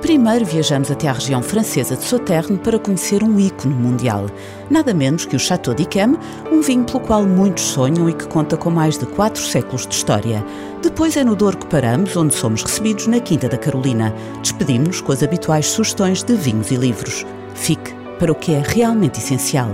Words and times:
Primeiro 0.00 0.44
viajamos 0.44 0.92
até 0.92 1.08
à 1.08 1.12
região 1.12 1.42
francesa 1.42 1.96
de 1.96 2.04
Sauternes 2.04 2.60
para 2.60 2.78
conhecer 2.78 3.24
um 3.24 3.38
ícone 3.38 3.74
mundial. 3.74 4.26
Nada 4.70 4.94
menos 4.94 5.26
que 5.26 5.34
o 5.34 5.40
Château 5.40 5.74
d'Yquem, 5.74 6.16
um 6.52 6.60
vinho 6.60 6.84
pelo 6.84 7.00
qual 7.00 7.26
muitos 7.26 7.64
sonham 7.64 8.08
e 8.08 8.12
que 8.12 8.28
conta 8.28 8.56
com 8.56 8.70
mais 8.70 8.96
de 8.96 9.06
quatro 9.06 9.42
séculos 9.42 9.86
de 9.88 9.94
história. 9.94 10.44
Depois 10.82 11.16
é 11.16 11.24
no 11.24 11.34
Douro 11.34 11.58
que 11.58 11.66
paramos, 11.66 12.16
onde 12.16 12.32
somos 12.32 12.62
recebidos 12.62 13.08
na 13.08 13.18
Quinta 13.18 13.48
da 13.48 13.58
Carolina. 13.58 14.14
Despedimos-nos 14.40 15.00
com 15.00 15.10
as 15.10 15.22
habituais 15.22 15.66
sugestões 15.66 16.22
de 16.22 16.34
vinhos 16.34 16.70
e 16.70 16.76
livros. 16.76 17.26
Fique 17.54 17.92
para 18.20 18.30
o 18.30 18.36
que 18.36 18.54
é 18.54 18.62
realmente 18.64 19.18
essencial. 19.18 19.70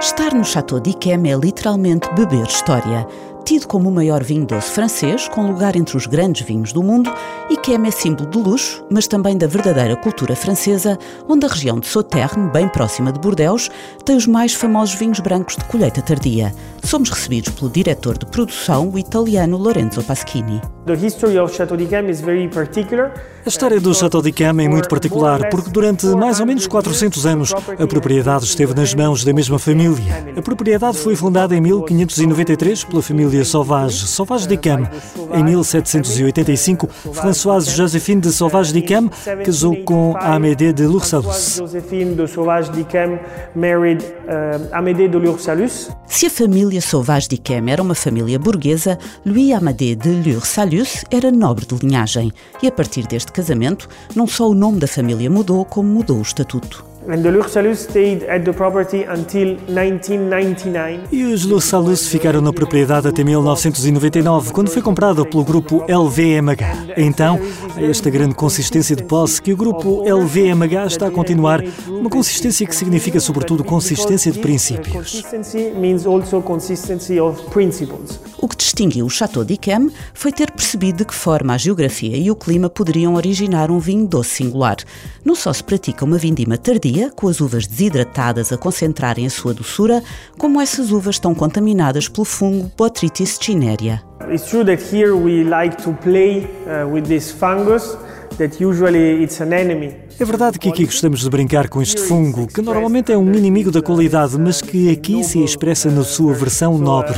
Estar 0.00 0.32
no 0.32 0.44
Château 0.44 0.78
d'Yquem 0.78 1.32
é 1.32 1.36
literalmente 1.36 2.08
beber 2.14 2.46
história 2.46 3.04
tido 3.48 3.66
como 3.66 3.88
o 3.88 3.92
maior 3.92 4.22
vinho 4.22 4.44
doce 4.44 4.70
francês, 4.70 5.26
com 5.26 5.46
lugar 5.46 5.74
entre 5.74 5.96
os 5.96 6.06
grandes 6.06 6.46
vinhos 6.46 6.70
do 6.70 6.82
mundo, 6.82 7.10
e 7.48 7.56
que 7.56 7.72
é 7.72 7.90
símbolo 7.90 8.28
de 8.28 8.36
luxo, 8.36 8.84
mas 8.90 9.08
também 9.08 9.38
da 9.38 9.46
verdadeira 9.46 9.96
cultura 9.96 10.36
francesa, 10.36 10.98
onde 11.26 11.46
a 11.46 11.48
região 11.48 11.80
de 11.80 11.86
Sauternes, 11.86 12.52
bem 12.52 12.68
próxima 12.68 13.10
de 13.10 13.18
Bordeaux, 13.18 13.70
tem 14.04 14.16
os 14.16 14.26
mais 14.26 14.52
famosos 14.52 14.96
vinhos 14.96 15.20
brancos 15.20 15.56
de 15.56 15.64
colheita 15.64 16.02
tardia. 16.02 16.52
Somos 16.84 17.08
recebidos 17.08 17.54
pelo 17.54 17.70
diretor 17.70 18.18
de 18.18 18.26
produção, 18.26 18.90
o 18.90 18.98
italiano 18.98 19.56
Lorenzo 19.56 20.02
Paschini. 20.02 20.60
The 20.84 20.94
history 20.94 21.38
of 21.38 21.54
Chateau 21.54 21.76
d'Yquem 21.76 22.10
is 22.10 22.20
very 22.20 22.48
particular. 22.48 23.14
A 23.44 23.48
história 23.48 23.80
do 23.80 23.94
Chateau 23.94 24.20
d'Yquem 24.22 24.46
é 24.46 24.68
muito 24.68 24.88
particular 24.88 25.48
porque 25.50 25.70
durante 25.70 26.06
mais 26.06 26.40
ou 26.40 26.46
menos 26.46 26.66
400 26.66 27.26
anos 27.26 27.52
a 27.52 27.86
propriedade 27.86 28.44
esteve 28.44 28.74
nas 28.74 28.94
mãos 28.94 29.24
da 29.24 29.32
mesma 29.32 29.58
família. 29.58 30.24
A 30.36 30.42
propriedade 30.42 30.98
foi 30.98 31.14
fundada 31.16 31.54
em 31.54 31.60
1593 31.60 32.84
pela 32.84 33.02
família 33.02 33.37
Sauvage, 33.44 34.06
Sauvage 34.06 34.46
d'Yquem. 34.46 34.86
Em 35.32 35.42
1785, 35.42 36.88
Françoise 37.12 37.70
Joséphine 37.70 38.20
de 38.20 38.30
Sauvage 38.30 38.72
d'Yquem 38.72 39.10
casou 39.44 39.76
com 39.84 40.14
Amédée 40.16 40.72
de 40.72 40.84
Lursalus. 40.84 41.56
Joséphine 41.58 42.14
de 42.14 42.26
Sauvage 42.26 42.70
d'Yquem 42.70 43.18
married 43.54 44.02
uh, 44.02 44.68
Amédée 44.72 45.08
de 45.08 45.18
Lursalus. 45.18 45.90
Se 46.06 46.26
a 46.26 46.30
família 46.30 46.80
Sauvage 46.80 47.28
d'Yquem 47.28 47.70
era 47.70 47.82
uma 47.82 47.94
família 47.94 48.38
burguesa, 48.38 48.98
Louis 49.24 49.52
Amédée 49.52 49.94
de 49.94 50.10
Lursalus 50.10 51.04
era 51.10 51.30
nobre 51.30 51.66
de 51.66 51.74
linhagem 51.76 52.32
e 52.62 52.66
a 52.66 52.72
partir 52.72 53.06
deste 53.06 53.32
casamento, 53.32 53.88
não 54.14 54.26
só 54.26 54.48
o 54.48 54.54
nome 54.54 54.78
da 54.78 54.86
família 54.86 55.30
mudou, 55.30 55.64
como 55.64 55.88
mudou 55.88 56.18
o 56.18 56.22
estatuto. 56.22 56.87
And 57.10 57.22
the 57.22 57.30
Lursalus 57.30 57.84
stayed 57.84 58.24
at 58.24 58.44
the 58.44 58.52
property 58.52 59.04
until 59.04 59.56
1999. 59.66 61.04
E 61.10 61.24
os 61.24 61.46
Lursalus 61.46 62.06
ficaram 62.06 62.42
na 62.42 62.52
propriedade 62.52 63.08
até 63.08 63.24
1999, 63.24 64.52
quando 64.52 64.68
foi 64.68 64.82
comprada 64.82 65.24
pelo 65.24 65.42
grupo 65.42 65.82
LVMH. 65.88 66.92
Então, 66.98 67.40
há 67.74 67.82
esta 67.82 68.10
grande 68.10 68.34
consistência 68.34 68.94
de 68.94 69.04
posse 69.04 69.40
que 69.40 69.54
o 69.54 69.56
grupo 69.56 70.02
LVMH 70.06 70.86
está 70.86 71.06
a 71.06 71.10
continuar, 71.10 71.64
uma 71.88 72.10
consistência 72.10 72.66
que 72.66 72.76
significa 72.76 73.18
sobretudo 73.20 73.64
consistência 73.64 74.30
de 74.30 74.40
princípios. 74.40 74.94
Consistency 74.94 75.72
means 75.80 76.04
also 76.04 76.42
consistency 76.42 77.18
of 77.18 77.42
principles. 77.48 78.20
O 78.40 78.46
que 78.46 78.56
distinguiu 78.56 79.06
o 79.06 79.10
Chateau 79.10 79.44
d'Yquem 79.44 79.90
foi 80.14 80.30
ter 80.30 80.50
percebido 80.50 80.98
de 80.98 81.04
que 81.06 81.14
forma 81.14 81.54
a 81.54 81.58
geografia 81.58 82.16
e 82.16 82.30
o 82.30 82.36
clima 82.36 82.68
poderiam 82.70 83.14
originar 83.14 83.70
um 83.70 83.78
vinho 83.78 84.06
doce 84.06 84.30
singular. 84.30 84.76
Não 85.24 85.34
só 85.34 85.52
se 85.52 85.64
pratica 85.64 86.04
uma 86.04 86.18
vindima 86.18 86.56
tardia, 86.56 86.97
com 87.14 87.28
as 87.28 87.40
uvas 87.40 87.66
desidratadas 87.66 88.52
a 88.52 88.58
concentrarem 88.58 89.26
a 89.26 89.30
sua 89.30 89.54
doçura, 89.54 90.02
como 90.36 90.60
essas 90.60 90.90
uvas 90.90 91.16
estão 91.16 91.34
contaminadas 91.34 92.08
pelo 92.08 92.24
fungo 92.24 92.70
Botrytis 92.76 93.38
cinerea. 93.40 94.02
That 94.18 94.82
here 94.92 95.12
we 95.12 95.44
like 95.44 95.80
to 95.82 95.92
play 96.02 96.46
uh, 96.66 96.88
with 96.90 97.04
this 97.04 97.30
fungus 97.30 97.96
that 98.36 98.62
usually 98.62 99.22
it's 99.22 99.40
an 99.40 99.52
enemy. 99.52 99.94
É 100.20 100.24
verdade 100.24 100.58
que 100.58 100.68
aqui 100.68 100.84
gostamos 100.84 101.20
de 101.20 101.30
brincar 101.30 101.68
com 101.68 101.80
este 101.80 102.00
fungo, 102.00 102.48
que 102.48 102.60
normalmente 102.60 103.12
é 103.12 103.16
um 103.16 103.32
inimigo 103.34 103.70
da 103.70 103.80
qualidade, 103.80 104.36
mas 104.36 104.60
que 104.60 104.90
aqui 104.90 105.22
se 105.22 105.38
expressa 105.44 105.88
na 105.92 106.02
sua 106.02 106.34
versão 106.34 106.76
nobre. 106.76 107.14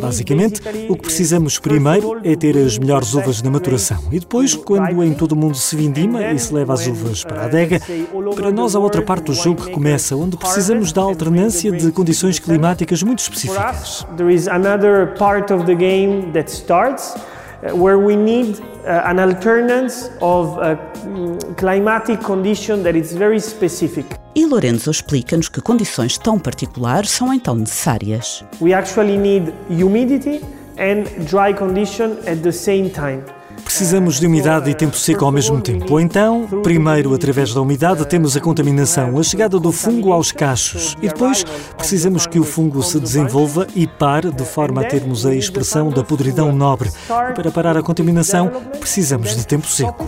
Basicamente, 0.00 0.60
o 0.88 0.96
que 0.96 1.02
precisamos 1.02 1.60
primeiro 1.60 2.20
é 2.24 2.34
ter 2.34 2.56
as 2.58 2.76
melhores 2.76 3.14
uvas 3.14 3.40
na 3.40 3.50
maturação. 3.50 4.02
E 4.10 4.18
depois, 4.18 4.56
quando 4.56 5.00
em 5.04 5.14
todo 5.14 5.32
o 5.32 5.36
mundo 5.36 5.56
se 5.56 5.76
vindima 5.76 6.24
e 6.24 6.38
se 6.40 6.52
leva 6.52 6.72
as 6.72 6.88
uvas 6.88 7.22
para 7.22 7.42
a 7.42 7.44
adega, 7.44 7.80
para 8.34 8.50
nós 8.50 8.74
há 8.74 8.80
outra 8.80 9.02
parte 9.02 9.26
do 9.26 9.34
jogo 9.34 9.66
que 9.66 9.70
começa, 9.70 10.16
onde 10.16 10.36
precisamos 10.36 10.92
da 10.92 11.02
alternância 11.02 11.70
de 11.70 11.92
condições 11.92 12.40
climáticas 12.40 13.00
muito 13.04 13.20
específicas. 13.20 14.04
There 14.16 14.34
is 14.34 14.48
another 14.48 15.14
part 15.16 15.52
of 15.52 15.66
the 15.66 15.74
game 15.76 16.32
that 16.32 16.50
starts 16.50 17.14
where 17.74 17.98
we 17.98 18.16
need 18.16 18.60
uh, 18.84 19.10
an 19.10 19.18
alternance 19.18 20.10
of 20.20 20.58
a 20.58 20.76
mm, 20.76 21.56
climatic 21.56 22.20
condition 22.20 22.82
that 22.82 22.96
is 22.96 23.12
very 23.12 23.40
specific. 23.40 24.06
E 24.34 24.46
Lorenzo 24.46 24.90
explica-nos 24.90 25.48
que 25.48 25.60
condições 25.60 26.16
tão 26.16 26.38
particulares 26.38 27.10
são 27.10 27.34
então 27.34 27.54
necessárias. 27.54 28.44
We 28.60 28.72
actually 28.72 29.16
need 29.16 29.52
humidity 29.68 30.40
and 30.78 31.04
dry 31.26 31.52
condition 31.52 32.12
at 32.26 32.42
the 32.42 32.52
same 32.52 32.90
time. 32.90 33.24
Precisamos 33.64 34.20
de 34.20 34.26
umidade 34.26 34.70
e 34.70 34.74
tempo 34.74 34.96
seco 34.96 35.24
ao 35.24 35.32
mesmo 35.32 35.60
tempo. 35.60 35.92
Ou 35.92 36.00
então, 36.00 36.46
primeiro, 36.62 37.14
através 37.14 37.54
da 37.54 37.60
umidade, 37.60 38.06
temos 38.06 38.36
a 38.36 38.40
contaminação, 38.40 39.18
a 39.18 39.22
chegada 39.22 39.58
do 39.58 39.72
fungo 39.72 40.12
aos 40.12 40.32
cachos. 40.32 40.96
E 41.00 41.08
depois, 41.08 41.44
precisamos 41.76 42.26
que 42.26 42.38
o 42.38 42.44
fungo 42.44 42.82
se 42.82 42.98
desenvolva 42.98 43.66
e 43.74 43.86
pare, 43.86 44.30
de 44.30 44.44
forma 44.44 44.82
a 44.82 44.84
termos 44.84 45.24
a 45.24 45.34
expressão 45.34 45.90
da 45.90 46.02
podridão 46.02 46.52
nobre. 46.52 46.90
E 47.30 47.34
para 47.34 47.50
parar 47.50 47.76
a 47.76 47.82
contaminação, 47.82 48.50
precisamos 48.78 49.36
de 49.36 49.46
tempo 49.46 49.66
seco. 49.66 50.04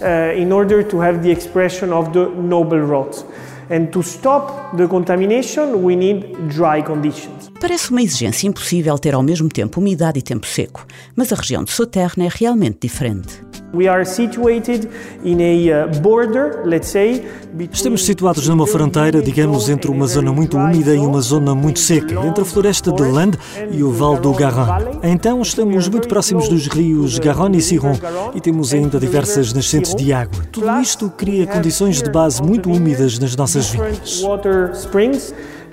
Uh, 0.00 0.36
in 0.36 0.50
order 0.50 0.82
to 0.82 1.00
have 1.00 1.20
the 1.20 1.30
expression 1.30 1.92
of 1.92 2.10
the 2.10 2.26
noble 2.26 2.80
rot. 2.80 3.24
And 3.72 3.86
to 3.86 4.02
stop 4.02 4.76
the 4.76 4.86
contamination, 4.86 5.82
we 5.82 5.96
need 5.96 6.36
dry 6.48 6.82
conditions. 6.82 7.50
Parece 7.58 7.90
uma 7.90 8.02
exigência 8.02 8.46
impossível 8.46 8.98
ter 8.98 9.14
ao 9.14 9.22
mesmo 9.22 9.48
tempo 9.48 9.80
umidade 9.80 10.18
e 10.18 10.22
tempo 10.22 10.46
seco, 10.46 10.86
mas 11.16 11.32
a 11.32 11.36
região 11.36 11.64
de 11.64 11.70
Sauternes 11.70 12.34
é 12.34 12.36
realmente 12.38 12.80
diferente. 12.82 13.51
We 13.72 13.88
are 13.88 14.04
situated 14.04 14.90
in 15.24 15.40
a 15.40 15.84
uh, 15.84 16.00
border, 16.00 16.62
let's 16.66 16.88
say, 16.88 17.24
between 17.54 17.70
Estamos 17.72 18.04
situados 18.04 18.46
numa 18.46 18.66
fronteira, 18.66 19.22
digamos, 19.22 19.70
entre 19.70 19.90
uma 19.90 20.06
zona 20.06 20.30
muito 20.30 20.58
úmida 20.58 20.94
e 20.94 20.98
uma 20.98 21.22
zona 21.22 21.54
muito 21.54 21.80
seca, 21.80 22.14
entre 22.26 22.42
a 22.42 22.44
floresta 22.44 22.92
de 22.92 23.02
Lande 23.02 23.38
e 23.70 23.82
o 23.82 23.90
Val 23.90 24.18
do 24.18 24.32
Garonne. 24.32 24.98
Então 25.02 25.40
estamos 25.40 25.88
muito 25.88 26.06
próximos 26.06 26.48
dos 26.50 26.66
rios 26.66 27.18
Garonne 27.18 27.58
e 27.58 27.62
Ciron 27.62 27.98
e 28.34 28.40
temos 28.42 28.74
ainda 28.74 29.00
diversas 29.00 29.54
nascentes 29.54 29.94
de 29.94 30.12
água. 30.12 30.44
Tudo 30.52 30.68
isto 30.80 31.08
cria 31.08 31.46
condições 31.46 32.02
de 32.02 32.10
base 32.10 32.42
muito 32.42 32.70
úmidas 32.70 33.18
nas 33.18 33.34
nossas 33.34 33.70
vinhas. 33.70 34.22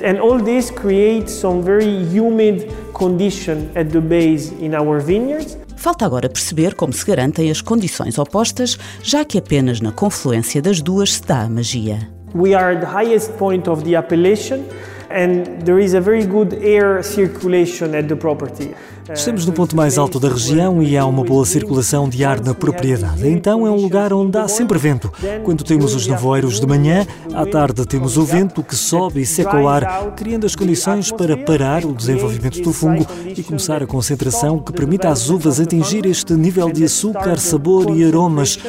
and 0.02 0.18
all 0.18 0.40
this 0.40 0.72
creates 0.72 1.34
some 1.38 1.62
very 1.62 2.06
humid 2.06 2.74
condition 2.94 3.70
at 3.76 3.92
the 3.92 4.00
base 4.00 4.52
in 4.54 4.74
our 4.74 5.02
vineyards. 5.02 5.58
Falta 5.80 6.06
agora 6.06 6.28
perceber 6.28 6.76
como 6.76 6.92
se 6.92 7.06
garantem 7.06 7.50
as 7.50 7.62
condições 7.62 8.18
opostas, 8.18 8.78
já 9.02 9.24
que 9.24 9.38
apenas 9.38 9.80
na 9.80 9.94
confluência 9.94 10.62
das 10.62 10.82
duas 10.82 11.14
se 11.14 11.24
dá 11.24 11.44
a 11.44 11.50
magia. 11.50 12.00
We 12.36 12.54
are 12.54 12.76
at 12.76 12.82
the 12.82 12.94
highest 12.94 13.32
point 13.38 13.70
of 13.70 13.86
the 13.86 13.96
appellation, 13.96 14.66
and 15.10 15.64
there 15.66 15.84
is 15.84 15.94
a 15.94 16.02
very 16.02 16.26
good 16.26 16.54
air 16.62 17.04
circulation 17.04 17.96
at 17.96 18.08
the 18.08 18.16
property. 18.16 18.74
Estamos 19.12 19.44
no 19.44 19.52
ponto 19.52 19.76
mais 19.76 19.98
alto 19.98 20.20
da 20.20 20.30
região 20.30 20.84
e 20.84 20.96
há 20.96 21.04
uma 21.04 21.24
boa 21.24 21.44
circulação 21.44 22.08
de 22.08 22.24
ar 22.24 22.40
na 22.42 22.54
propriedade. 22.54 23.28
Então 23.28 23.66
é 23.66 23.72
um 23.72 23.76
lugar 23.76 24.14
onde 24.14 24.38
há 24.38 24.48
sempre 24.48 24.78
vento. 24.78 25.12
Quando 25.44 25.64
temos 25.64 25.96
os 25.96 26.06
nevoeiros 26.06 26.60
de 26.60 26.68
manhã, 26.68 27.08
à 27.34 27.44
tarde 27.44 27.88
temos 27.88 28.18
o 28.18 28.24
vento 28.24 28.62
que 28.62 28.76
sobe 28.76 29.22
e 29.22 29.26
seca 29.26 29.58
o 29.58 29.68
ar, 29.68 30.14
criando 30.16 30.46
as 30.46 30.56
condições 30.56 31.12
para 31.12 31.36
parar 31.36 31.86
o 31.86 31.94
desenvolvimento 31.94 32.62
do 32.62 32.72
fungo 32.72 33.06
e 33.26 33.42
começar 33.42 33.82
a 33.82 33.88
concentração 33.88 34.60
que 34.60 34.72
permite 34.72 35.08
às 35.08 35.28
uvas 35.28 35.60
atingir 35.60 36.06
este 36.06 36.34
nível 36.34 36.72
de 36.72 36.84
açúcar, 36.84 37.40
sabor 37.40 37.90
e 37.90 38.06
aromas 38.06 38.60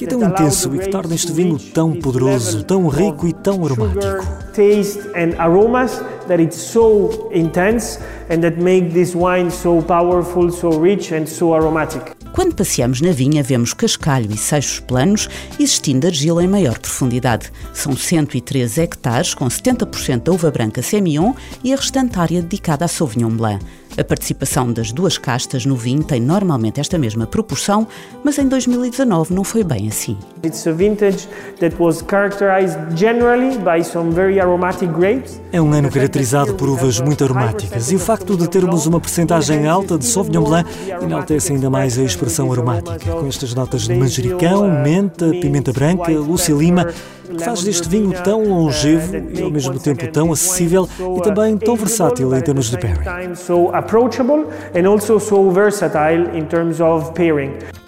que 0.00 0.04
é 0.06 0.08
tão 0.08 0.26
intenso 0.26 0.74
e 0.74 0.78
que 0.78 0.88
torna 0.88 1.14
este 1.14 1.30
vinho 1.30 1.58
tão 1.58 1.92
poderoso, 1.92 2.64
tão 2.64 2.88
rico 2.88 3.26
e 3.26 3.34
tão 3.34 3.62
aromático. 3.66 4.26
Taste 4.54 5.00
and 5.14 5.38
aromas 5.38 6.02
that 6.26 6.42
it's 6.42 6.56
so 6.56 7.28
intense 7.34 7.98
and 8.30 8.40
that 8.40 8.58
make 8.58 8.94
this 8.94 9.14
wine 9.14 9.50
so 9.50 9.82
powerful, 9.82 10.50
so 10.50 10.70
rich 10.70 11.14
and 11.14 11.26
so 11.26 11.54
aromatic. 11.54 12.12
Quando 12.32 12.54
passeamos 12.54 13.02
na 13.02 13.12
vinha, 13.12 13.42
vemos 13.42 13.74
cascalho 13.74 14.32
e 14.32 14.38
seixos 14.38 14.80
planos, 14.80 15.28
existindo 15.58 16.06
argila 16.06 16.42
em 16.42 16.48
maior 16.48 16.78
profundidade. 16.78 17.52
São 17.74 17.94
113 17.94 18.80
hectares, 18.80 19.34
com 19.34 19.46
70% 19.48 20.22
da 20.22 20.32
uva 20.32 20.50
branca 20.50 20.80
Semillon 20.80 21.34
e 21.62 21.74
a 21.74 21.76
restante 21.76 22.18
área 22.18 22.40
dedicada 22.40 22.86
a 22.86 22.88
Sauvignon 22.88 23.36
Blanc. 23.36 23.62
A 23.98 24.04
participação 24.04 24.72
das 24.72 24.92
duas 24.92 25.18
castas 25.18 25.66
no 25.66 25.74
vinho 25.74 26.04
tem 26.04 26.20
normalmente 26.20 26.80
esta 26.80 26.96
mesma 26.96 27.26
proporção, 27.26 27.86
mas 28.24 28.38
em 28.38 28.46
2019 28.48 29.34
não 29.34 29.44
foi 29.44 29.64
bem 29.64 29.88
assim. 29.88 30.16
It's 30.44 30.66
a 30.66 30.72
vintage 30.72 31.28
that 31.58 31.76
was 31.78 32.02
characterized 32.08 32.78
generally 32.96 33.58
by 33.58 33.84
some 33.84 34.12
very 34.12 34.40
aromatic 34.40 34.90
grapes. 34.92 35.40
É 35.52 35.60
um 35.60 35.72
ano 35.72 35.90
caracterizado 35.90 36.54
por 36.54 36.68
uvas 36.68 37.00
muito 37.00 37.24
aromáticas 37.24 37.90
e 37.90 37.96
o 37.96 37.98
facto 37.98 38.36
de 38.36 38.48
termos 38.48 38.86
uma 38.86 39.00
percentagem 39.00 39.66
alta 39.66 39.98
de 39.98 40.06
Sauvignon 40.06 40.44
Blanc 40.44 40.70
enaltece 41.02 41.52
ainda 41.52 41.68
mais 41.68 41.98
a 41.98 42.02
expressão 42.02 42.50
aromática, 42.50 43.12
com 43.12 43.26
estas 43.26 43.54
notas 43.54 43.82
de 43.82 43.94
manjericão, 43.94 44.70
menta, 44.82 45.30
pimenta 45.30 45.72
branca, 45.72 46.10
lúcia 46.12 46.54
lima, 46.54 46.86
que 47.36 47.44
faz 47.44 47.62
deste 47.62 47.88
vinho 47.88 48.12
tão 48.22 48.44
longevo 48.44 49.16
e 49.16 49.42
ao 49.42 49.50
mesmo 49.50 49.78
tempo 49.78 50.06
tão 50.08 50.32
acessível 50.32 50.88
e 50.98 51.22
também 51.22 51.56
tão 51.56 51.76
versátil 51.76 52.34
em 52.34 52.40
termos 52.42 52.70
de 52.70 52.76
pairing. 52.78 53.10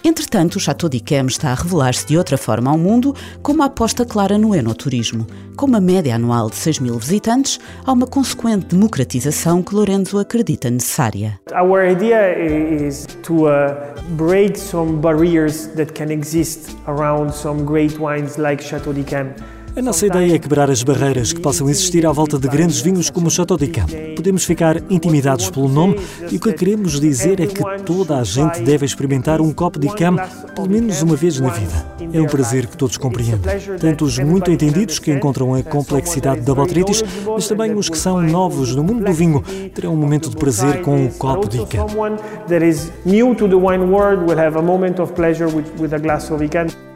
Entretanto, 0.05 0.55
o 0.55 0.59
Chateau 0.59 0.89
d'Yquem 0.89 1.25
está 1.27 1.51
a 1.51 1.55
revelar-se 1.55 2.05
de 2.05 2.17
outra 2.17 2.37
forma 2.37 2.69
ao 2.69 2.77
mundo 2.77 3.15
com 3.41 3.53
uma 3.53 3.65
aposta 3.65 4.05
clara 4.05 4.37
no 4.37 4.53
enoturismo. 4.53 5.25
Com 5.55 5.65
uma 5.65 5.79
média 5.79 6.15
anual 6.15 6.49
de 6.49 6.57
6 6.57 6.79
mil 6.79 6.97
visitantes, 6.97 7.57
há 7.85 7.93
uma 7.93 8.05
consequente 8.05 8.65
democratização 8.65 9.63
que 9.63 9.73
Lorenzo 9.73 10.19
acredita 10.19 10.69
necessária. 10.69 11.39
Our 11.53 11.89
idea 11.89 12.37
is 12.37 13.07
to 13.23 13.47
uh, 13.47 13.75
break 14.17 14.59
some 14.59 14.99
barriers 14.99 15.67
that 15.75 15.93
can 15.93 16.11
exist 16.11 16.75
around 16.87 17.33
some 17.33 17.63
great 17.63 17.97
wines 17.97 18.37
like 18.37 18.61
Chateau 18.61 18.91
d'Yquem. 18.91 19.32
A 19.75 19.81
nossa 19.81 20.05
ideia 20.05 20.35
é 20.35 20.37
quebrar 20.37 20.69
as 20.69 20.83
barreiras 20.83 21.33
que 21.33 21.41
possam 21.41 21.67
existir 21.67 22.05
à 22.05 22.11
volta 22.11 22.37
de 22.37 22.47
grandes 22.47 22.79
vinhos 22.79 23.09
como 23.09 23.25
o 23.25 23.31
Chateau 23.31 23.57
de 23.57 23.65
Camp. 23.65 23.89
Podemos 24.15 24.45
ficar 24.45 24.77
intimidados 24.87 25.49
pelo 25.49 25.67
nome 25.67 25.99
e 26.31 26.37
o 26.37 26.39
que 26.39 26.53
queremos 26.53 26.99
dizer 26.99 27.39
é 27.39 27.47
que 27.47 27.63
toda 27.83 28.19
a 28.19 28.23
gente 28.23 28.61
deve 28.61 28.85
experimentar 28.85 29.41
um 29.41 29.51
copo 29.51 29.79
de 29.79 29.87
Camp 29.95 30.19
pelo 30.53 30.69
menos 30.69 31.01
uma 31.01 31.15
vez 31.15 31.39
na 31.39 31.49
vida. 31.49 31.73
É 32.13 32.21
um 32.21 32.27
prazer 32.27 32.67
que 32.67 32.77
todos 32.77 32.97
compreendem, 32.97 33.39
tanto 33.79 34.05
os 34.05 34.19
muito 34.19 34.51
entendidos 34.51 34.99
que 34.99 35.11
encontram 35.11 35.55
a 35.55 35.63
complexidade 35.63 36.41
da 36.41 36.53
botrytis, 36.53 37.03
mas 37.25 37.47
também 37.47 37.73
os 37.73 37.89
que 37.89 37.97
são 37.97 38.21
novos 38.21 38.75
no 38.75 38.83
mundo 38.83 39.03
do 39.03 39.11
vinho 39.11 39.43
terão 39.73 39.93
um 39.93 39.97
momento 39.97 40.29
de 40.29 40.35
prazer 40.35 40.81
com 40.83 40.97
um 40.97 41.07
copo 41.09 41.49
de 41.49 41.65
Camp. 41.65 41.89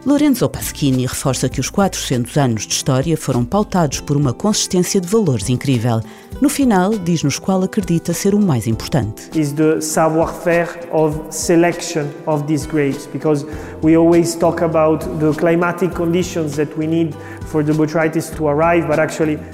Lorenzo 0.08 0.48
Paschini 0.48 1.06
reforça 1.06 1.50
que 1.50 1.60
os 1.60 1.70
400 1.70 2.38
anos 2.38 2.66
de 2.66 2.74
história 2.74 3.18
foram 3.18 3.44
pautados 3.44 4.00
por 4.00 4.16
uma 4.16 4.32
consistência 4.32 5.02
de 5.02 5.08
valores 5.08 5.50
incrível. 5.50 6.00
No 6.40 6.48
final, 6.48 6.98
diz-nos 6.98 7.38
qual 7.38 7.62
acredita 7.62 8.14
ser 8.14 8.34
o 8.34 8.40
mais 8.40 8.68
importante. 8.68 9.30
Is 9.38 9.52
the 9.52 9.82
savoir-faire 9.82 10.70
of 10.94 11.20
selection 11.30 12.06
of 12.26 12.46
these 12.46 12.66
grapes 12.66 13.06
because 13.12 13.46
we 13.84 13.98
always 13.98 14.34
talk 14.34 14.64
about 14.64 15.06
the 15.20 15.38
climatic 15.38 15.94
conditions 15.94 16.56
that 16.56 16.72
we 16.80 16.88
need 16.88 17.14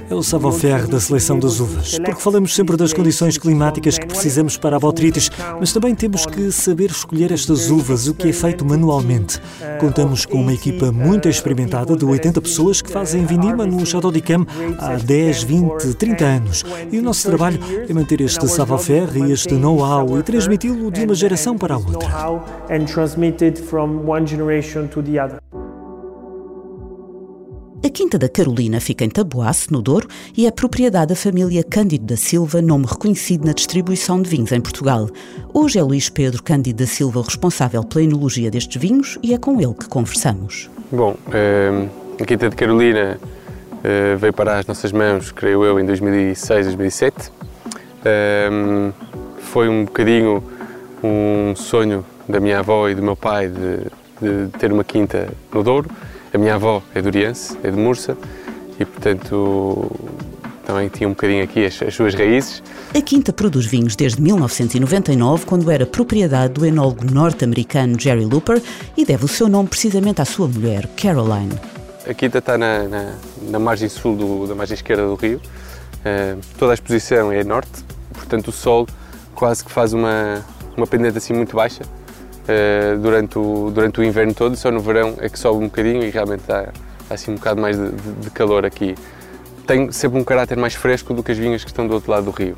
é 0.09 0.15
o 0.15 0.23
savoir-faire 0.23 0.87
da 0.87 0.99
seleção 0.99 1.37
das 1.37 1.59
uvas, 1.59 1.99
porque 1.99 2.19
falamos 2.19 2.55
sempre 2.55 2.75
das 2.75 2.91
condições 2.91 3.37
climáticas 3.37 3.99
que 3.99 4.07
precisamos 4.07 4.57
para 4.57 4.77
a 4.77 4.79
botrytis, 4.79 5.29
mas 5.59 5.71
também 5.71 5.93
temos 5.93 6.25
que 6.25 6.51
saber 6.51 6.89
escolher 6.89 7.31
estas 7.31 7.69
uvas, 7.69 8.07
o 8.07 8.15
que 8.15 8.29
é 8.29 8.33
feito 8.33 8.65
manualmente. 8.65 9.39
Contamos 9.79 10.25
com 10.25 10.42
uma 10.43 10.53
equipa 10.53 10.91
muito 10.91 11.29
experimentada 11.29 11.95
de 11.95 12.03
80 12.03 12.41
pessoas 12.41 12.81
que 12.81 12.91
fazem 12.91 13.25
vindima 13.25 13.65
no 13.65 13.85
Chateau 13.85 14.11
de 14.11 14.19
Cam 14.19 14.45
há 14.77 14.95
10, 14.95 15.43
20, 15.43 15.93
30 15.95 16.25
anos. 16.25 16.65
E 16.91 16.99
o 16.99 17.01
nosso 17.01 17.27
trabalho 17.27 17.59
é 17.89 17.93
manter 17.93 18.19
este 18.19 18.45
savoir-faire 18.47 19.17
e 19.19 19.31
este 19.31 19.53
know-how 19.53 20.19
e 20.19 20.23
transmiti-lo 20.23 20.91
de 20.91 21.05
uma 21.05 21.15
geração 21.15 21.57
para 21.57 21.75
a 21.75 21.77
outra. 21.77 22.09
A 27.85 27.89
Quinta 27.89 28.17
da 28.17 28.29
Carolina 28.29 28.79
fica 28.79 29.03
em 29.03 29.09
Taboaço, 29.09 29.73
no 29.73 29.81
Douro, 29.81 30.07
e 30.37 30.47
é 30.47 30.51
propriedade 30.51 31.07
da 31.07 31.17
família 31.17 31.61
Cândido 31.65 32.05
da 32.05 32.15
Silva, 32.15 32.61
nome 32.61 32.85
reconhecido 32.85 33.45
na 33.45 33.51
distribuição 33.51 34.21
de 34.21 34.29
vinhos 34.29 34.53
em 34.53 34.61
Portugal. 34.61 35.09
Hoje 35.53 35.79
é 35.79 35.83
Luís 35.83 36.07
Pedro 36.07 36.41
Cândido 36.41 36.81
da 36.81 36.87
Silva 36.87 37.19
o 37.19 37.23
responsável 37.23 37.83
pela 37.83 38.05
enologia 38.05 38.49
destes 38.49 38.81
vinhos 38.81 39.19
e 39.21 39.33
é 39.33 39.37
com 39.37 39.59
ele 39.59 39.73
que 39.73 39.89
conversamos. 39.89 40.69
Bom, 40.89 41.17
ehm, 41.33 41.89
a 42.21 42.25
Quinta 42.25 42.49
de 42.49 42.55
Carolina 42.55 43.19
eh, 43.83 44.15
veio 44.15 44.31
para 44.31 44.59
as 44.59 44.65
nossas 44.65 44.93
mãos, 44.93 45.33
creio 45.33 45.65
eu, 45.65 45.77
em 45.77 45.85
2006, 45.85 46.67
2007. 46.67 47.33
Ehm, 48.05 48.93
foi 49.39 49.67
um 49.67 49.83
bocadinho 49.83 50.41
um 51.03 51.53
sonho 51.53 52.05
da 52.29 52.39
minha 52.39 52.59
avó 52.59 52.87
e 52.87 52.95
do 52.95 53.03
meu 53.03 53.17
pai 53.17 53.49
de, 53.49 53.79
de 54.21 54.57
ter 54.57 54.71
uma 54.71 54.85
quinta 54.85 55.27
no 55.53 55.61
Douro. 55.61 55.89
A 56.33 56.37
minha 56.37 56.55
avó 56.55 56.81
é 56.95 57.01
de 57.01 57.07
Oriense, 57.07 57.55
é 57.63 57.69
de 57.69 57.77
Mursa, 57.77 58.17
e 58.79 58.83
portanto 58.83 59.91
também 60.65 60.89
tinha 60.89 61.07
um 61.07 61.11
bocadinho 61.11 61.43
aqui 61.43 61.63
as, 61.63 61.79
as, 61.79 61.93
suas 61.93 62.15
raízes. 62.15 62.63
A 62.95 63.01
Quinta 63.01 63.31
produz 63.31 63.67
vinhos 63.67 63.95
desde 63.95 64.19
1999, 64.19 65.45
quando 65.45 65.69
era 65.69 65.85
propriedade 65.85 66.53
do 66.53 66.65
enólogo 66.65 67.05
norte-americano 67.05 67.99
Jerry 67.99 68.25
Looper 68.25 68.59
e 68.97 69.05
deve 69.05 69.25
o 69.25 69.27
seu 69.27 69.47
nome 69.47 69.69
precisamente 69.69 70.21
à 70.21 70.25
sua 70.25 70.47
mulher, 70.47 70.87
Caroline. 70.97 71.53
A 72.09 72.13
Quinta 72.15 72.39
está 72.39 72.57
na, 72.57 72.87
na, 72.87 73.15
na 73.49 73.59
margem 73.59 73.87
sul, 73.87 74.15
do, 74.15 74.47
da 74.47 74.55
margem 74.55 74.73
esquerda 74.73 75.05
do 75.05 75.13
rio. 75.13 75.39
Uh, 75.99 76.41
toda 76.57 76.71
a 76.71 76.73
exposição 76.73 77.31
é 77.31 77.43
norte, 77.43 77.83
portanto 78.11 78.47
o 78.47 78.51
sol 78.51 78.87
quase 79.35 79.63
que 79.63 79.71
faz 79.71 79.93
uma, 79.93 80.43
uma 80.75 80.87
pendente 80.87 81.19
assim 81.19 81.33
muito 81.33 81.55
baixa 81.55 81.83
uh, 82.43 82.97
durante, 82.99 83.37
o, 83.37 83.71
durante 83.73 83.99
o 83.99 84.03
inverno 84.03 84.33
todo, 84.33 84.55
só 84.55 84.71
no 84.71 84.79
verão 84.79 85.15
é 85.19 85.29
que 85.29 85.37
sobe 85.37 85.57
um 85.57 85.67
bocadinho 85.67 86.03
e 86.03 86.09
realmente 86.09 86.43
dá, 86.47 86.69
assim 87.09 87.31
um 87.31 87.35
bocado 87.35 87.61
mais 87.61 87.77
de, 87.77 87.89
de, 87.89 88.11
de, 88.21 88.29
calor 88.31 88.65
aqui. 88.65 88.95
Tem 89.67 89.91
sempre 89.91 90.19
um 90.19 90.23
caráter 90.23 90.57
mais 90.57 90.73
fresco 90.73 91.13
do 91.13 91.23
que 91.23 91.31
as 91.31 91.37
vinhas 91.37 91.63
que 91.63 91.69
estão 91.69 91.87
do 91.87 91.93
outro 91.93 92.11
lado 92.11 92.25
do 92.25 92.31
rio, 92.31 92.57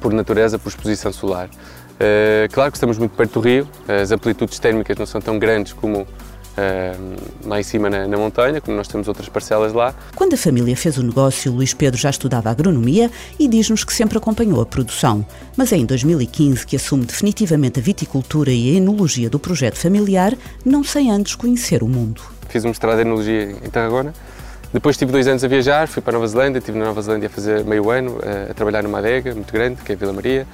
por 0.00 0.12
natureza, 0.12 0.58
por 0.58 0.68
exposição 0.68 1.12
solar. 1.12 1.48
Uh, 1.48 2.52
claro 2.52 2.70
que 2.70 2.76
estamos 2.76 2.98
muito 2.98 3.16
perto 3.16 3.34
do 3.34 3.40
rio, 3.40 3.68
as 3.88 4.10
amplitudes 4.10 4.58
térmicas 4.58 4.96
não 4.98 5.06
são 5.06 5.20
tão 5.20 5.38
grandes 5.38 5.72
como 5.72 6.06
lá 7.44 7.60
em 7.60 7.62
cima 7.62 7.90
na, 7.90 8.06
na, 8.06 8.16
montanha, 8.16 8.60
como 8.60 8.76
nós 8.76 8.88
temos 8.88 9.08
outras 9.08 9.28
parcelas 9.28 9.72
lá. 9.72 9.94
Quando 10.14 10.34
a 10.34 10.36
família 10.36 10.76
fez 10.76 10.96
o 10.98 11.02
negócio, 11.02 11.52
Luís 11.52 11.74
Pedro 11.74 12.00
já 12.00 12.10
estudava 12.10 12.50
agronomia 12.50 13.10
e 13.38 13.48
diz-nos 13.48 13.84
que 13.84 13.92
sempre 13.92 14.18
acompanhou 14.18 14.60
a 14.60 14.66
produção. 14.66 15.24
Mas 15.56 15.72
é 15.72 15.76
em 15.76 15.86
2015 15.86 16.66
que 16.66 16.76
assume 16.76 17.04
definitivamente 17.04 17.80
a 17.80 17.82
viticultura 17.82 18.52
e 18.52 18.74
a 18.74 18.76
enologia 18.76 19.28
do 19.28 19.38
projeto 19.38 19.76
familiar, 19.76 20.36
não 20.64 20.84
sem 20.84 21.10
antes 21.10 21.34
conhecer 21.34 21.82
o 21.82 21.88
mundo. 21.88 22.22
Fiz 22.48 22.64
um 22.64 22.68
mestrado 22.68 22.98
em 22.98 23.02
enologia 23.02 23.56
em 23.64 23.70
Tarragona. 23.70 24.12
Depois 24.72 24.96
tive 24.96 25.12
dois 25.12 25.28
anos 25.28 25.44
a 25.44 25.48
viajar, 25.48 25.86
fui 25.86 26.02
para 26.02 26.12
a 26.12 26.14
Nova 26.14 26.26
Zelândia, 26.26 26.58
estive 26.58 26.76
na 26.76 26.86
Nova 26.86 27.00
Zelândia 27.00 27.28
a 27.28 27.30
fazer 27.30 27.64
meio 27.64 27.90
ano, 27.90 28.18
a, 28.20 28.50
a 28.50 28.54
trabalhar 28.54 28.82
numa 28.82 28.98
adega 28.98 29.32
muito 29.32 29.52
grande, 29.52 29.80
que 29.82 29.92
é 29.92 29.94
a 29.94 29.98
Vila 29.98 30.12
Maria. 30.12 30.46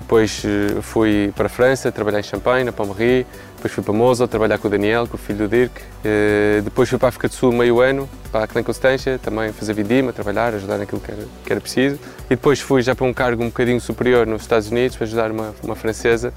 Depois 0.00 0.42
eh, 0.44 0.80
fui 0.80 1.32
para 1.36 1.46
a 1.46 1.48
França, 1.48 1.92
trabalhar 1.92 2.18
em 2.18 2.22
Champagne, 2.22 2.64
na 2.64 2.72
Palmarie. 2.72 3.26
Depois 3.56 3.72
fui 3.72 3.84
para 3.84 3.92
Mosul, 3.92 4.26
trabalhar 4.26 4.58
com 4.58 4.66
o 4.66 4.70
Daniel, 4.70 5.06
com 5.06 5.16
o 5.16 5.18
filho 5.18 5.40
do 5.40 5.48
Dirk. 5.48 5.80
Eh, 6.04 6.62
depois 6.64 6.88
fui 6.88 6.98
para 6.98 7.08
a 7.08 7.10
África 7.10 7.28
do 7.28 7.34
Sul 7.34 7.52
meio 7.52 7.80
ano, 7.80 8.08
para 8.32 8.44
a 8.44 8.46
Clã 8.48 8.62
Constância, 8.62 9.18
também 9.18 9.52
fazer 9.52 9.74
vindima, 9.74 10.12
trabalhar, 10.12 10.54
ajudar 10.54 10.78
naquilo 10.78 11.00
que 11.00 11.12
era, 11.12 11.22
que 11.44 11.52
era, 11.52 11.60
preciso. 11.60 11.98
E 12.26 12.30
depois 12.30 12.58
fui 12.60 12.82
já 12.82 12.94
para 12.94 13.06
um 13.06 13.12
cargo 13.12 13.42
um 13.42 13.48
bocadinho 13.48 13.80
superior 13.80 14.26
nos 14.26 14.42
Estados 14.42 14.70
Unidos, 14.70 14.96
para 14.96 15.04
ajudar 15.04 15.30
uma, 15.30 15.54
uma 15.62 15.76
francesa 15.76 16.32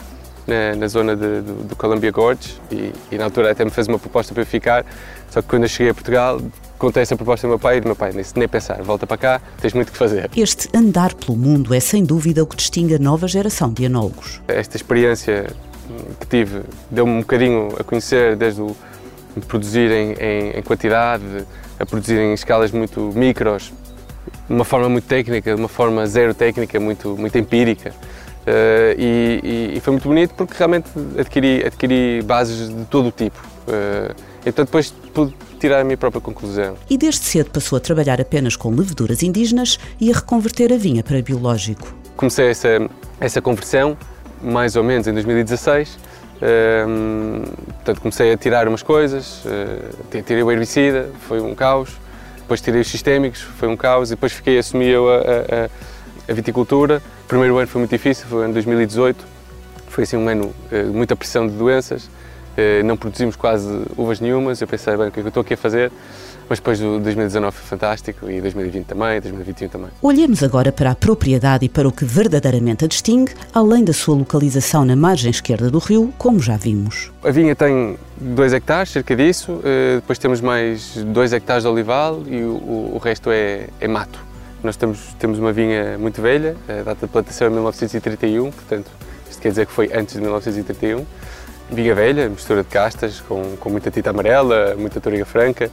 na, 0.45 0.75
na, 0.75 0.87
zona 0.87 1.15
de, 1.15 1.41
do, 1.41 1.63
do 1.69 1.75
Columbia 1.75 2.11
Gorge. 2.11 2.59
E, 2.69 2.91
e, 3.11 3.17
na 3.17 3.23
altura 3.23 3.51
até 3.51 3.63
me 3.63 3.71
fez 3.71 3.87
uma 3.87 3.97
proposta 3.97 4.33
para 4.33 4.43
eu 4.43 4.47
ficar, 4.47 4.85
só 5.31 5.41
que 5.41 5.47
quando 5.47 5.63
eu 5.63 5.69
cheguei 5.69 5.91
a 5.91 5.93
Portugal 5.93 6.39
contei 6.83 7.01
essa 7.01 7.15
proposta 7.15 7.47
ao 7.47 7.51
meu 7.51 7.59
pai 7.59 7.77
e 7.77 7.79
do 7.79 7.87
meu 7.87 7.95
pai 7.95 8.11
disse, 8.11 8.37
nem 8.37 8.45
pensar, 8.45 8.81
volta 8.83 9.07
para 9.07 9.15
cá, 9.15 9.41
tens 9.61 9.73
muito 9.73 9.89
que 9.89 9.97
fazer. 9.97 10.29
Este 10.35 10.67
andar 10.75 11.13
pelo 11.13 11.37
mundo 11.37 11.73
é 11.73 11.79
sem 11.79 12.03
dúvida 12.03 12.43
o 12.43 12.45
que 12.45 12.57
distingue 12.57 12.95
a 12.95 12.99
nova 12.99 13.25
geração 13.25 13.71
de 13.71 13.85
enólogos. 13.85 14.41
Esta 14.49 14.75
experiência 14.75 15.47
que 16.19 16.27
tive 16.27 16.61
deu-me 16.91 17.13
um 17.13 17.19
bocadinho 17.21 17.69
a 17.79 17.85
conhecer 17.85 18.35
desde 18.35 18.61
o 18.61 18.75
produzir 19.47 19.91
em, 19.91 20.11
em, 20.11 20.49
em, 20.57 20.61
quantidade, 20.61 21.23
a 21.79 21.85
produzir 21.85 22.19
em 22.19 22.33
escalas 22.33 22.69
muito 22.71 23.13
micros, 23.15 23.71
de 24.49 24.53
uma 24.53 24.65
forma 24.65 24.89
muito 24.89 25.05
técnica, 25.05 25.55
de 25.55 25.61
uma 25.61 25.69
forma 25.69 26.05
zero 26.05 26.33
técnica, 26.33 26.81
muito, 26.81 27.15
muito 27.17 27.37
empírica. 27.37 27.91
Uh, 28.45 28.91
e, 28.97 29.71
e, 29.77 29.79
foi 29.79 29.91
muito 29.91 30.09
bonito 30.09 30.33
porque 30.35 30.53
realmente 30.57 30.89
adquiri, 31.17 31.65
adquiri 31.65 32.21
bases 32.23 32.67
de 32.67 32.85
todo 32.85 33.07
o 33.07 33.11
tipo. 33.11 33.39
Uh, 33.69 34.32
então 34.45 34.65
depois 34.65 34.93
pude 35.13 35.33
tirar 35.59 35.81
a 35.81 35.83
minha 35.83 35.97
própria 35.97 36.21
conclusão. 36.21 36.75
E 36.89 36.97
desde 36.97 37.23
cedo 37.25 37.51
passou 37.51 37.77
a 37.77 37.79
trabalhar 37.79 38.19
apenas 38.19 38.55
com 38.55 38.69
leveduras 38.69 39.23
indígenas 39.23 39.79
e 39.99 40.11
a 40.11 40.15
reconverter 40.15 40.73
a 40.73 40.77
vinha 40.77 41.03
para 41.03 41.21
biológico. 41.21 41.93
Comecei 42.15 42.49
essa, 42.49 42.89
essa 43.19 43.41
conversão 43.41 43.97
mais 44.41 44.75
ou 44.75 44.83
menos 44.83 45.07
em 45.07 45.13
2016, 45.13 45.97
Um, 46.43 47.43
portanto, 47.75 48.01
comecei 48.01 48.33
a 48.33 48.37
tirar 48.37 48.67
umas 48.67 48.83
coisas, 48.83 49.45
uh, 49.45 50.21
tirei 50.23 50.43
o 50.43 50.51
herbicida, 50.51 51.09
foi 51.21 51.39
um 51.39 51.55
caos, 51.55 51.91
depois 52.37 52.59
tirei 52.59 52.81
os 52.81 52.87
sistémicos, 52.87 53.39
foi 53.39 53.69
um 53.69 53.77
caos, 53.77 54.09
e 54.09 54.15
depois 54.15 54.33
fiquei, 54.33 54.57
assumi 54.57 54.89
eu 54.89 55.09
a, 55.09 55.19
a, 55.19 55.69
a 56.29 56.33
viticultura. 56.33 57.01
O 57.23 57.27
primeiro 57.29 57.57
ano 57.57 57.67
foi 57.67 57.79
muito 57.79 57.91
difícil, 57.91 58.25
foi 58.27 58.39
o 58.39 58.41
ano 58.41 58.53
2018, 58.55 59.25
foi 59.87 60.03
assim 60.03 60.17
um 60.17 60.27
ano 60.27 60.53
de 60.69 60.89
uh, 60.89 60.93
muita 60.93 61.15
pressão 61.15 61.47
de 61.47 61.53
doenças, 61.53 62.09
não 62.85 62.95
produzimos 62.97 63.35
quase 63.35 63.67
uvas 63.97 64.19
nenhumas, 64.19 64.61
eu 64.61 64.67
pensei, 64.67 64.95
bem, 64.95 65.07
o 65.07 65.11
que 65.11 65.19
é 65.19 65.23
que 65.23 65.27
eu 65.27 65.29
estou 65.29 65.41
aqui 65.41 65.53
a 65.53 65.57
fazer? 65.57 65.91
Mas 66.49 66.59
depois 66.59 66.81
o 66.81 66.99
2019 66.99 67.55
foi 67.55 67.65
fantástico 67.65 68.29
e 68.29 68.41
2020 68.41 68.85
também, 68.85 69.19
2021 69.21 69.69
também. 69.69 69.89
Olhemos 70.01 70.43
agora 70.43 70.71
para 70.71 70.91
a 70.91 70.95
propriedade 70.95 71.65
e 71.65 71.69
para 71.69 71.87
o 71.87 71.91
que 71.91 72.03
verdadeiramente 72.03 72.83
a 72.83 72.87
distingue, 72.87 73.33
além 73.53 73.83
da 73.83 73.93
sua 73.93 74.15
localização 74.15 74.83
na 74.83 74.95
margem 74.95 75.31
esquerda 75.31 75.71
do 75.71 75.79
rio, 75.79 76.13
como 76.17 76.39
já 76.39 76.57
vimos. 76.57 77.11
A 77.23 77.31
vinha 77.31 77.55
tem 77.55 77.97
2 78.17 78.53
hectares, 78.53 78.91
cerca 78.91 79.15
disso, 79.15 79.61
eh, 79.63 79.95
depois 79.95 80.19
temos 80.19 80.41
mais 80.41 80.95
2 80.97 81.33
hectares 81.33 81.63
de 81.63 81.69
olival 81.69 82.21
e 82.27 82.43
o, 82.43 82.91
o 82.93 82.99
resto 83.01 83.31
é, 83.31 83.67
é, 83.79 83.87
mato. 83.87 84.19
Nós 84.61 84.75
temos, 84.75 84.99
temos 85.19 85.39
uma 85.39 85.51
vinha 85.51 85.97
muito 85.97 86.21
velha, 86.21 86.55
a 86.67 86.83
data 86.83 87.05
de 87.05 87.11
plantação 87.11 87.47
é 87.47 87.49
1931, 87.49 88.51
portanto, 88.51 88.91
isto 89.29 89.41
quer 89.41 89.49
dizer 89.49 89.65
que 89.65 89.71
foi 89.71 89.89
antes 89.93 90.15
de 90.15 90.21
1931. 90.21 91.05
Vinha 91.73 91.95
velha, 91.95 92.29
mistura 92.29 92.63
de 92.63 92.69
castas, 92.69 93.19
com, 93.21 93.57
com 93.57 93.69
muita 93.69 93.89
tinta 93.89 94.11
amarela, 94.11 94.75
muita 94.77 95.01
toriga 95.01 95.25
franca, 95.25 95.71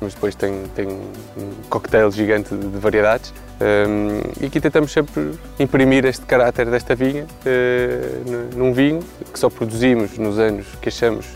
mas 0.00 0.14
depois 0.14 0.34
tem, 0.34 0.62
tem 0.74 0.86
um 0.86 1.50
coquetel 1.68 2.10
gigante 2.10 2.54
de, 2.54 2.68
de 2.68 2.78
variedades. 2.78 3.32
Um, 3.60 4.20
e 4.40 4.46
aqui 4.46 4.60
tentamos 4.60 4.92
sempre 4.92 5.32
imprimir 5.58 6.06
este 6.06 6.24
caráter 6.24 6.70
desta 6.70 6.94
vinha 6.94 7.24
uh, 7.24 8.56
num 8.56 8.72
vinho 8.72 9.00
que 9.30 9.38
só 9.38 9.50
produzimos 9.50 10.16
nos 10.16 10.38
anos 10.38 10.66
que 10.80 10.88
achamos 10.88 11.26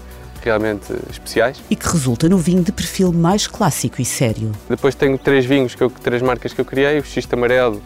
realmente 0.43 0.93
especiais. 1.11 1.61
E 1.69 1.77
que 1.77 1.87
resulta 1.89 2.29
no 2.29 2.39
vinho 2.39 2.63
de 2.63 2.71
perfil 2.71 3.13
mais 3.13 3.47
clássico 3.47 4.01
e 4.01 4.05
sério. 4.05 4.53
Depois 4.69 4.95
tenho 4.95 5.19
três 5.19 5.45
vinhos, 5.45 5.75
que 5.75 5.83
eu, 5.83 5.91
três 5.91 6.23
marcas 6.23 6.53
que 6.53 6.61
eu 6.61 6.65
criei, 6.65 6.99
o 6.99 7.05
xisto 7.05 7.33
amarelo, 7.35 7.83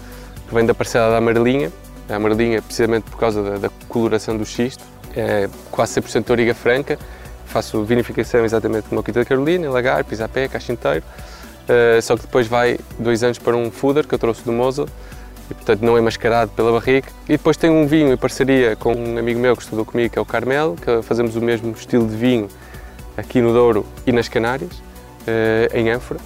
que 0.49 0.55
vem 0.55 0.67
da 0.67 0.75
parcela 0.75 1.11
da 1.11 1.19
amarelinha, 1.19 1.73
a 2.09 2.17
amarelinha 2.17 2.61
precisamente 2.61 3.11
por 3.11 3.19
causa 3.19 3.43
da, 3.43 3.59
da 3.59 3.71
coloração 3.89 4.37
do 4.37 4.45
xisto, 4.45 4.85
é 5.21 5.49
quase 5.71 6.01
100% 6.01 6.25
de 6.25 6.33
origa 6.33 6.55
franca, 6.55 6.99
faço 7.47 7.83
vinificação 7.85 8.45
exatamente 8.45 8.89
como 8.89 9.03
Quinta 9.03 9.21
da 9.21 9.25
Carolina, 9.25 9.67
em 9.67 9.69
Lagar, 9.69 10.05
Pisapé, 10.05 10.49
Caixa 10.49 10.73
Inteiro, 10.73 11.05
uh, 11.65 12.01
só 12.03 12.17
que 12.17 12.23
depois 12.23 12.47
vai 12.47 12.79
dois 12.99 13.23
anos 13.23 13.39
para 13.39 13.57
um 13.57 13.71
Fuder 13.71 14.07
que 14.07 14.15
eu 14.15 14.19
trouxe 14.19 14.45
do 14.45 14.53
Mosel, 14.53 14.87
e 15.51 15.55
portanto 15.55 15.81
não 15.81 15.97
é 15.97 16.01
mascarado 16.01 16.51
pela 16.53 16.73
barrica. 16.73 17.11
E 17.25 17.33
depois 17.33 17.57
tenho 17.57 17.73
um 17.73 17.87
vinho 17.87 18.13
em 18.13 18.17
parceria 18.17 18.77
com 18.77 18.95
um 18.95 19.19
amigo 19.19 19.41
meu 19.41 19.57
que 19.57 19.63
estudou 19.63 19.85
comigo, 19.85 20.13
que 20.13 20.19
é 20.19 20.23
o 20.23 20.27
Carmel, 20.27 20.77
que 20.77 21.03
fazemos 21.03 21.37
o 21.37 21.41
mesmo 21.41 21.73
estilo 21.73 22.07
de 22.07 22.17
vinho 22.17 22.49
aqui 23.17 23.41
no 23.41 23.53
Douro 23.53 23.87
e 24.07 24.13
nas 24.13 24.29
Canárias, 24.29 24.73
uh, 24.73 25.75
em 25.75 25.91
Ânfora. 25.91 26.21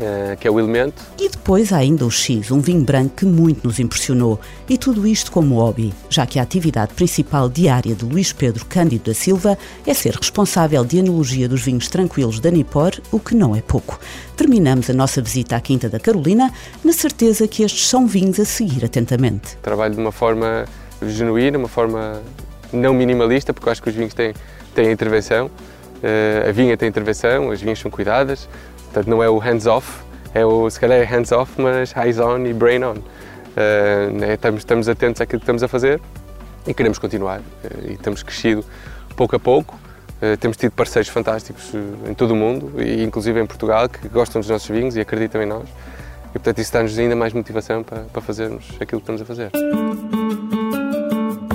Uh, 0.00 0.36
que 0.38 0.48
é 0.48 0.50
o 0.50 0.58
elemento. 0.58 1.00
E 1.20 1.28
depois 1.28 1.72
há 1.72 1.76
ainda 1.76 2.04
o 2.04 2.10
X, 2.10 2.50
um 2.50 2.60
vinho 2.60 2.82
branco 2.82 3.14
que 3.18 3.26
muito 3.26 3.64
nos 3.64 3.78
impressionou. 3.78 4.40
E 4.68 4.76
tudo 4.76 5.06
isto 5.06 5.30
como 5.30 5.56
hobby, 5.56 5.92
já 6.08 6.26
que 6.26 6.38
a 6.38 6.42
atividade 6.42 6.94
principal 6.94 7.48
diária 7.48 7.94
de 7.94 8.04
Luís 8.04 8.32
Pedro 8.32 8.64
Cândido 8.64 9.10
da 9.10 9.14
Silva 9.14 9.56
é 9.86 9.94
ser 9.94 10.14
responsável 10.14 10.84
de 10.84 10.98
enologia 10.98 11.48
dos 11.48 11.62
vinhos 11.62 11.88
tranquilos 11.88 12.40
da 12.40 12.50
Nipor, 12.50 12.92
o 13.12 13.20
que 13.20 13.34
não 13.34 13.54
é 13.54 13.60
pouco. 13.60 14.00
Terminamos 14.36 14.90
a 14.90 14.92
nossa 14.92 15.22
visita 15.22 15.56
à 15.56 15.60
Quinta 15.60 15.88
da 15.88 16.00
Carolina 16.00 16.50
na 16.82 16.92
certeza 16.92 17.46
que 17.46 17.62
estes 17.62 17.86
são 17.86 18.06
vinhos 18.06 18.40
a 18.40 18.44
seguir 18.44 18.84
atentamente. 18.84 19.56
Trabalho 19.58 19.94
de 19.94 20.00
uma 20.00 20.10
forma 20.10 20.64
genuína, 21.06 21.58
uma 21.58 21.68
forma 21.68 22.20
não 22.72 22.94
minimalista, 22.94 23.52
porque 23.52 23.68
eu 23.68 23.72
acho 23.72 23.82
que 23.82 23.90
os 23.90 23.94
vinhos 23.94 24.14
têm, 24.14 24.32
têm 24.74 24.90
intervenção. 24.90 25.46
Uh, 25.46 26.48
a 26.48 26.52
vinha 26.52 26.76
tem 26.76 26.88
intervenção, 26.88 27.52
as 27.52 27.60
vinhas 27.60 27.78
são 27.78 27.88
cuidadas, 27.88 28.48
Portanto, 28.92 29.08
não 29.08 29.22
é 29.22 29.28
o 29.28 29.38
hands-off, 29.38 30.02
é 30.34 30.44
o, 30.44 30.68
se 30.68 30.78
calhar 30.78 30.98
é 30.98 31.04
hands-off, 31.04 31.50
mas 31.56 31.94
eyes-on 31.96 32.44
e 32.44 32.52
brain-on. 32.52 32.96
Uh, 32.96 34.12
né? 34.12 34.34
estamos, 34.34 34.60
estamos 34.60 34.88
atentos 34.88 35.20
àquilo 35.20 35.40
que 35.40 35.44
estamos 35.44 35.62
a 35.62 35.68
fazer 35.68 36.00
e 36.66 36.74
queremos 36.74 36.98
continuar. 36.98 37.40
Uh, 37.40 37.92
e 37.92 37.96
temos 37.96 38.22
crescido 38.22 38.62
pouco 39.16 39.34
a 39.34 39.38
pouco. 39.38 39.78
Uh, 40.20 40.36
temos 40.36 40.58
tido 40.58 40.72
parceiros 40.72 41.08
fantásticos 41.08 41.72
em 42.06 42.12
todo 42.12 42.32
o 42.32 42.36
mundo, 42.36 42.80
e 42.82 43.02
inclusive 43.02 43.40
em 43.40 43.46
Portugal, 43.46 43.88
que 43.88 44.08
gostam 44.08 44.42
dos 44.42 44.50
nossos 44.50 44.68
vinhos 44.68 44.94
e 44.94 45.00
acreditam 45.00 45.42
em 45.42 45.46
nós. 45.46 45.66
E, 46.28 46.32
portanto, 46.32 46.58
isso 46.58 46.72
dá-nos 46.72 46.98
ainda 46.98 47.16
mais 47.16 47.32
motivação 47.32 47.82
para, 47.82 48.02
para 48.02 48.20
fazermos 48.20 48.66
aquilo 48.78 49.00
que 49.00 49.10
estamos 49.10 49.22
a 49.22 49.24
fazer. 49.24 49.50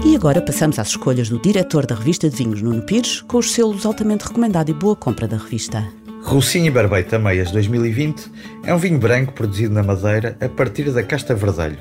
E 0.03 0.15
agora 0.15 0.41
passamos 0.41 0.79
às 0.79 0.89
escolhas 0.89 1.29
do 1.29 1.39
diretor 1.39 1.86
da 1.86 1.94
revista 1.94 2.27
de 2.29 2.36
vinhos, 2.36 2.63
Nuno 2.63 2.82
Pires, 2.82 3.22
com 3.22 3.38
os 3.38 3.53
selos 3.53 3.86
altamente 3.86 4.25
recomendado 4.25 4.70
e 4.70 4.74
boa 4.74 4.96
compra 4.96 5.27
da 5.27 5.38
revista. 5.38 5.88
Rocinha 6.27 6.69
Barbeita 6.69 7.17
Meias 7.17 7.51
2020 7.51 8.29
é 8.65 8.75
um 8.75 8.77
vinho 8.77 9.00
branco 9.00 9.31
produzido 9.31 9.74
na 9.74 9.81
Madeira 9.81 10.36
a 10.41 10.50
partir 10.50 10.91
da 10.91 11.01
casta 11.01 11.34
verdelho. 11.34 11.77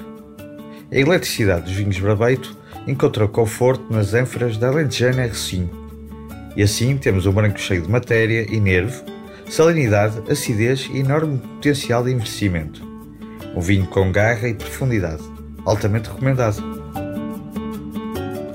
A 0.89 0.95
eletricidade 0.95 1.65
dos 1.65 1.73
vinhos 1.73 1.99
Barbeito 1.99 2.57
encontrou 2.87 3.29
conforto 3.29 3.93
nas 3.93 4.15
ânforas 4.15 4.57
da 4.57 4.69
Alentejana 4.69 5.27
Rocinho. 5.27 5.69
E 6.55 6.63
assim 6.63 6.97
temos 6.97 7.27
um 7.27 7.33
branco 7.33 7.59
cheio 7.59 7.83
de 7.83 7.91
matéria 7.91 8.47
e 8.49 8.61
nervo, 8.61 9.03
salinidade, 9.51 10.23
acidez 10.31 10.89
e 10.93 11.01
enorme 11.01 11.39
potencial 11.39 12.05
de 12.05 12.13
envelhecimento. 12.13 12.87
Um 13.53 13.61
vinho 13.61 13.87
com 13.89 14.13
garra 14.13 14.47
e 14.47 14.55
profundidade, 14.55 15.25
altamente 15.65 16.09
recomendado. 16.09 16.63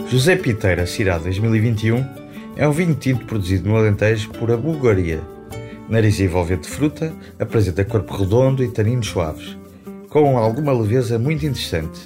José 0.08 0.38
Piteira 0.38 0.86
Cirá 0.88 1.18
2021 1.18 2.02
é 2.56 2.66
um 2.66 2.72
vinho 2.72 2.96
tinto 2.96 3.26
produzido 3.26 3.68
no 3.68 3.76
Alentejo 3.76 4.30
por 4.30 4.50
a 4.54 4.56
Bulgaria 4.56 5.20
Nariz 5.92 6.22
envolvente 6.22 6.70
de 6.70 6.70
fruta, 6.70 7.14
apresenta 7.38 7.84
corpo 7.84 8.16
redondo 8.16 8.64
e 8.64 8.70
taninos 8.70 9.08
suaves, 9.08 9.58
com 10.08 10.38
alguma 10.38 10.72
leveza 10.72 11.20
muito 11.20 11.46
interessante. 11.46 12.00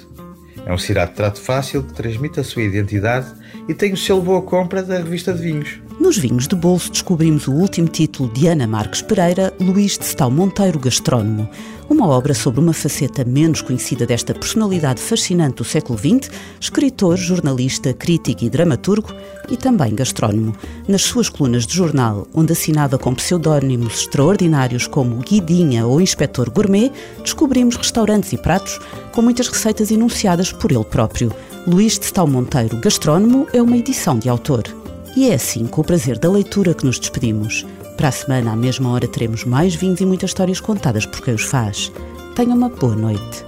É 0.66 0.74
um 0.74 0.76
cirá 0.76 1.04
de 1.04 1.12
trato 1.12 1.40
fácil 1.40 1.84
que 1.84 1.94
transmite 1.94 2.40
a 2.40 2.42
sua 2.42 2.62
identidade 2.62 3.32
e 3.68 3.74
tem 3.74 3.92
o 3.92 3.96
selo 3.96 4.22
boa 4.22 4.42
compra 4.42 4.82
da 4.82 4.96
revista 4.96 5.32
de 5.32 5.40
vinhos. 5.40 5.80
Nos 6.00 6.18
vinhos 6.18 6.48
de 6.48 6.56
bolso 6.56 6.90
descobrimos 6.90 7.46
o 7.46 7.52
último 7.52 7.86
título 7.86 8.28
de 8.32 8.48
Ana 8.48 8.66
Marques 8.66 9.02
Pereira, 9.02 9.54
Luís 9.60 9.96
de 9.96 10.04
Stal 10.04 10.32
Monteiro 10.32 10.80
Gastrónomo, 10.80 11.48
uma 11.88 12.06
obra 12.08 12.34
sobre 12.34 12.60
uma 12.60 12.72
faceta 12.72 13.24
menos 13.24 13.62
conhecida 13.62 14.04
desta 14.04 14.34
personalidade 14.34 15.00
fascinante 15.00 15.56
do 15.56 15.64
século 15.64 15.98
XX, 15.98 16.30
escritor, 16.60 17.16
jornalista, 17.16 17.92
crítico 17.92 18.44
e 18.44 18.50
dramaturgo, 18.50 19.14
e 19.48 19.56
também 19.56 19.94
gastrónomo. 19.94 20.54
Nas 20.88 21.02
suas 21.02 21.28
colunas 21.28 21.66
de 21.66 21.74
jornal, 21.74 22.26
onde 22.34 22.52
assinava 22.52 22.98
com 22.98 23.14
pseudónimos 23.14 24.00
extraordinários 24.00 24.86
como 24.86 25.16
Guidinha 25.16 25.86
ou 25.86 26.00
Inspetor 26.00 26.50
Gourmet, 26.50 26.90
descobrimos 27.22 27.76
restaurantes 27.76 28.32
e 28.32 28.36
pratos 28.36 28.78
com 29.12 29.22
muitas 29.22 29.48
receitas 29.48 29.90
enunciadas 29.90 30.52
por 30.52 30.72
ele 30.72 30.84
próprio. 30.84 31.32
Luís 31.66 31.98
de 31.98 32.06
Stal 32.06 32.26
Monteiro 32.26 32.80
Gastrónomo 32.80 33.46
é 33.52 33.62
uma 33.62 33.76
edição 33.76 34.18
de 34.18 34.28
autor. 34.28 34.85
E 35.16 35.30
é 35.30 35.34
assim, 35.34 35.66
com 35.66 35.80
o 35.80 35.84
prazer 35.84 36.18
da 36.18 36.30
leitura, 36.30 36.74
que 36.74 36.84
nos 36.84 37.00
despedimos. 37.00 37.64
Para 37.96 38.08
a 38.08 38.12
semana, 38.12 38.52
à 38.52 38.56
mesma 38.56 38.90
hora, 38.90 39.08
teremos 39.08 39.46
mais 39.46 39.74
vinhos 39.74 39.98
e 40.02 40.04
muitas 40.04 40.28
histórias 40.28 40.60
contadas 40.60 41.06
por 41.06 41.22
quem 41.22 41.32
os 41.32 41.44
faz. 41.44 41.90
Tenha 42.34 42.54
uma 42.54 42.68
boa 42.68 42.94
noite. 42.94 43.46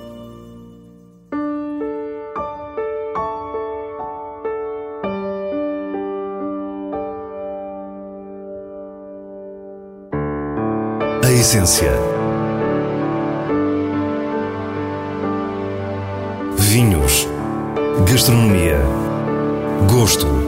A 11.23 11.31
essência. 11.31 11.93
Vinhos. 16.57 17.29
Gastronomia. 18.11 18.81
Gosto. 19.87 20.48